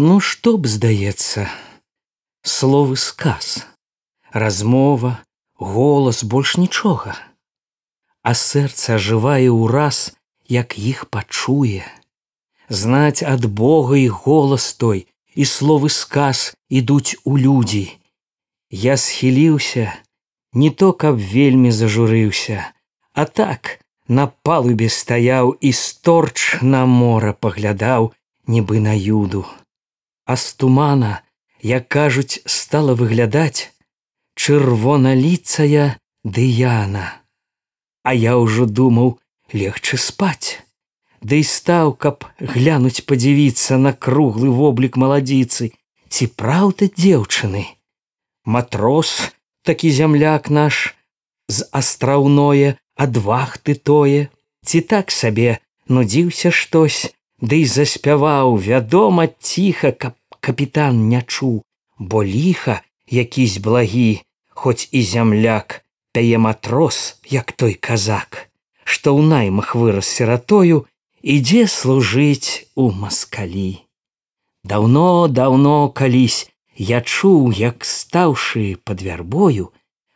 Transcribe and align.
Ну 0.00 0.20
што 0.22 0.52
б 0.62 0.68
здаецца, 0.70 1.48
словы 2.46 2.94
сказ, 3.04 3.66
размова, 4.30 5.18
голас 5.58 6.22
больш 6.22 6.54
нічога, 6.54 7.16
А 8.22 8.34
сэрца 8.38 8.94
жывае 9.02 9.50
ўраз, 9.50 10.14
як 10.46 10.78
іх 10.78 11.10
пачуе. 11.10 11.82
Знаць 12.68 13.26
ад 13.26 13.50
Бога 13.50 13.98
і 13.98 14.06
голас 14.22 14.70
той 14.78 15.06
і 15.34 15.44
словы 15.44 15.90
сказ 15.90 16.54
ідуць 16.70 17.18
у 17.24 17.34
людзі. 17.34 17.98
Я 18.70 18.96
схіліўся, 18.96 19.90
не 20.52 20.70
то 20.70 20.92
каб 20.92 21.18
вельмі 21.18 21.74
зажурыўся, 21.74 22.70
а 23.14 23.24
так 23.24 23.80
на 24.06 24.30
палубе 24.30 24.94
стаяў 25.02 25.56
і 25.58 25.72
сторч 25.72 26.62
на 26.62 26.86
мора 26.86 27.32
паглядаў, 27.34 28.12
нібы 28.46 28.78
на 28.78 28.94
юду. 28.94 29.48
А 30.28 30.36
з 30.36 30.52
тумана, 30.60 31.22
як 31.64 31.88
кажуць, 31.88 32.44
стала 32.44 32.92
выглядаць 32.92 33.72
чырвоналіцая 34.36 35.96
дыяна. 36.20 37.24
А 38.04 38.12
я 38.12 38.36
ўжо 38.36 38.68
думаў 38.68 39.16
легчы 39.56 39.96
спаць. 39.96 40.60
Ды 41.24 41.40
да 41.40 41.48
стаў, 41.48 41.96
каб 41.96 42.28
глянуць 42.38 43.08
падзівіцца 43.08 43.80
на 43.80 43.96
круглы 43.96 44.52
воблік 44.52 45.00
маладзіцы, 45.00 45.72
ці 46.12 46.24
праўда 46.36 46.92
дзеўчыны. 46.92 47.64
Матрос, 48.44 49.32
такі 49.64 49.90
зямляк 49.90 50.52
наш, 50.52 50.94
з 51.48 51.64
астраўное 51.72 52.76
адвахты 53.00 53.74
тое, 53.74 54.28
ці 54.60 54.84
так 54.92 55.10
сабе 55.10 55.58
нудзіўся 55.88 56.52
штось, 56.52 57.16
ды 57.40 57.64
да 57.64 57.72
заспяваў 57.72 58.60
вядома 58.60 59.26
ціха, 59.40 59.92
каб 59.92 60.17
капітан 60.48 61.04
не 61.12 61.20
чуў, 61.20 61.60
бо 62.00 62.24
ліха 62.24 62.80
якісь 63.06 63.60
благі, 63.60 64.24
хоць 64.48 64.88
і 64.90 65.04
зямляк, 65.04 65.84
тае 66.16 66.40
матрос, 66.40 67.20
як 67.28 67.52
той 67.52 67.74
казак 67.76 68.48
што 68.88 69.12
ў 69.12 69.20
наймах 69.28 69.76
вырас 69.76 70.08
сиратою 70.08 70.88
ідзе 71.20 71.66
служыць 71.68 72.64
у 72.72 72.88
маскалі. 72.88 73.84
Даўно 74.64 75.28
даўно 75.28 75.92
калісь 75.92 76.48
я 76.74 77.04
чуў, 77.04 77.52
як 77.52 77.84
стаўшы 77.84 78.80
пад 78.88 79.04
вярбою, 79.04 79.68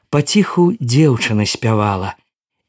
паціху 0.09 0.65
дзеўчына 0.81 1.45
спявала, 1.45 2.17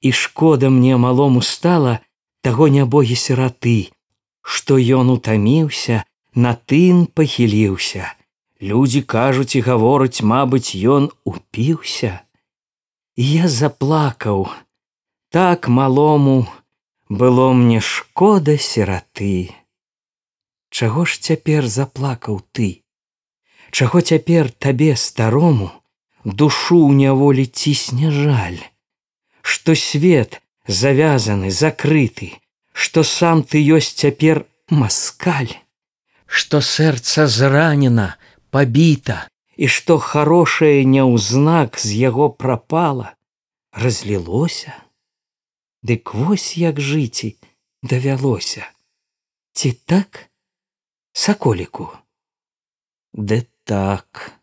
і 0.03 0.11
шкода 0.11 0.67
мне 0.67 0.99
малому 0.99 1.39
стала 1.39 1.99
таго 2.43 2.67
нябогі 2.67 3.15
сіраты, 3.15 3.95
што 4.43 4.75
ён 4.75 5.13
утаміўся, 5.15 6.03
на 6.35 6.53
тын 6.55 7.05
пахіліўся. 7.05 8.13
Людзі 8.61 9.01
кажуць 9.01 9.55
і 9.55 9.61
гавораць, 9.61 10.23
мабыць, 10.23 10.75
ён 10.75 11.11
упіўся. 11.27 12.23
Я 13.15 13.47
заплакаў, 13.47 14.47
так 15.29 15.67
малому 15.67 16.47
было 17.09 17.51
мне 17.53 17.81
шкода 17.81 18.57
сіраты. 18.57 19.53
Чаго 20.69 21.05
ж 21.05 21.19
цяпер 21.19 21.67
заплакаў 21.67 22.41
ты? 22.51 22.81
Чаго 23.69 24.01
цяпер 24.01 24.49
табе 24.49 24.95
старому 24.95 25.69
душу 26.23 26.79
ў 26.87 26.97
няволі 26.97 27.45
цісне 27.45 28.09
жаль, 28.09 28.61
што 29.41 29.75
свет 29.75 30.41
завязаны, 30.65 31.51
закрыты, 31.51 32.33
што 32.71 33.03
сам 33.03 33.43
ты 33.43 33.61
ёсць 33.61 33.93
цяпер 33.93 34.45
маскаль, 34.69 35.51
што 36.33 36.61
сэрца 36.65 37.27
зранена, 37.29 38.07
пабіта, 38.49 39.29
і 39.53 39.69
што 39.69 39.99
хорошае 40.01 40.81
няўзнак 40.89 41.77
з 41.77 41.93
яго 42.09 42.29
прапала, 42.33 43.13
разлілося. 43.85 44.73
Дык 45.85 46.13
вось 46.17 46.57
як 46.57 46.81
жыці 46.81 47.35
давялося. 47.85 48.65
Ці 49.53 49.71
так, 49.85 50.29
саколіку? 51.13 51.91
Ды 53.13 53.45
так. 53.63 54.33